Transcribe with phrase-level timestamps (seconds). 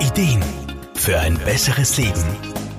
[0.00, 0.44] Ideen
[0.94, 2.24] für ein besseres Leben.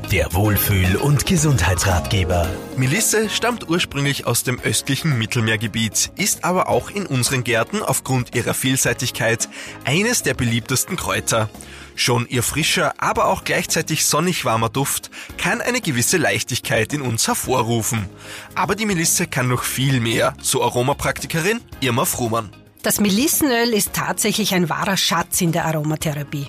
[0.09, 2.47] Der Wohlfühl- und Gesundheitsratgeber.
[2.77, 8.53] Melisse stammt ursprünglich aus dem östlichen Mittelmeergebiet, ist aber auch in unseren Gärten aufgrund ihrer
[8.53, 9.49] Vielseitigkeit
[9.83, 11.49] eines der beliebtesten Kräuter.
[11.95, 17.27] Schon ihr frischer, aber auch gleichzeitig sonnig warmer Duft kann eine gewisse Leichtigkeit in uns
[17.27, 18.07] hervorrufen.
[18.55, 22.49] Aber die Melisse kann noch viel mehr, so Aromapraktikerin Irma Frumann.
[22.81, 26.47] Das Melissenöl ist tatsächlich ein wahrer Schatz in der Aromatherapie.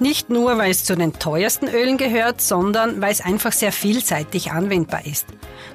[0.00, 4.50] Nicht nur, weil es zu den teuersten Ölen gehört, sondern weil es einfach sehr vielseitig
[4.50, 5.26] anwendbar ist.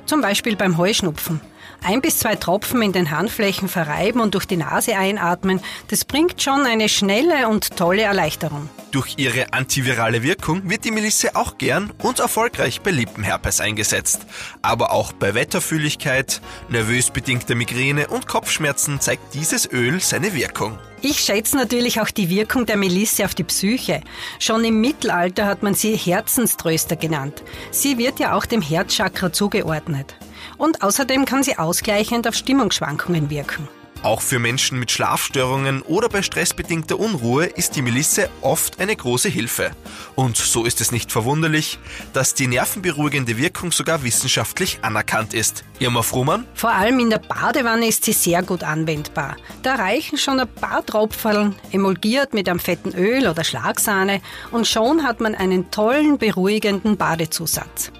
[0.05, 1.39] Zum Beispiel beim Heuschnupfen.
[1.83, 5.59] Ein bis zwei Tropfen in den Handflächen verreiben und durch die Nase einatmen,
[5.89, 8.69] das bringt schon eine schnelle und tolle Erleichterung.
[8.91, 14.21] Durch ihre antivirale Wirkung wird die Melisse auch gern und erfolgreich bei Lippenherpes eingesetzt.
[14.61, 20.77] Aber auch bei Wetterfühligkeit, nervös bedingter Migräne und Kopfschmerzen zeigt dieses Öl seine Wirkung.
[21.01, 23.99] Ich schätze natürlich auch die Wirkung der Melisse auf die Psyche.
[24.39, 27.43] Schon im Mittelalter hat man sie Herzenströster genannt.
[27.71, 30.15] Sie wird ja auch dem Herzchakra zugeordnet.
[30.57, 33.67] Und außerdem kann sie ausgleichend auf Stimmungsschwankungen wirken.
[34.03, 39.29] Auch für Menschen mit Schlafstörungen oder bei stressbedingter Unruhe ist die Melisse oft eine große
[39.29, 39.71] Hilfe.
[40.15, 41.79] Und so ist es nicht verwunderlich,
[42.11, 45.63] dass die nervenberuhigende Wirkung sogar wissenschaftlich anerkannt ist.
[45.79, 46.45] Irma Frumann?
[46.53, 49.37] Vor allem in der Badewanne ist sie sehr gut anwendbar.
[49.61, 55.03] Da reichen schon ein paar Tropfen, emulgiert mit einem fetten Öl oder Schlagsahne und schon
[55.03, 57.93] hat man einen tollen beruhigenden Badezusatz.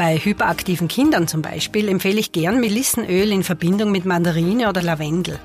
[0.00, 5.38] Bei hyperaktiven Kindern zum Beispiel empfehle ich gern Melissenöl in Verbindung mit Mandarine oder Lavendel.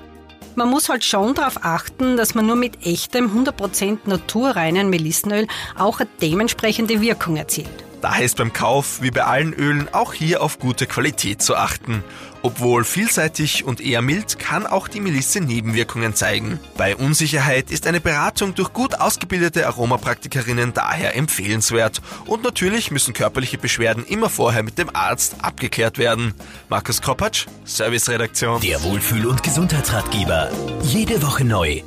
[0.56, 6.00] Man muss halt schon darauf achten, dass man nur mit echtem 100% naturreinen Melissenöl auch
[6.00, 7.68] eine dementsprechende Wirkung erzielt.
[8.06, 12.04] Daher ist beim Kauf wie bei allen Ölen auch hier auf gute Qualität zu achten.
[12.44, 16.60] Obwohl vielseitig und eher mild, kann auch die Melisse Nebenwirkungen zeigen.
[16.78, 22.04] Bei Unsicherheit ist eine Beratung durch gut ausgebildete Aromapraktikerinnen daher empfehlenswert.
[22.28, 26.36] Und natürlich müssen körperliche Beschwerden immer vorher mit dem Arzt abgeklärt werden.
[26.70, 28.62] Markus Kropatsch, Serviceredaktion.
[28.62, 30.52] Der Wohlfühl- und Gesundheitsratgeber.
[30.84, 31.82] Jede Woche neu